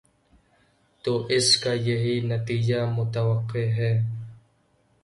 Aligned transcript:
تو 1.03 1.25
اس 1.29 1.57
کا 1.57 1.73
یہی 1.73 2.19
نتیجہ 2.21 2.81
متوقع 2.95 3.67
ہے۔ 3.77 3.93